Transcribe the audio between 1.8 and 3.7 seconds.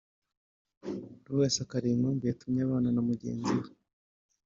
impamvu yatumye abana na mugenzi we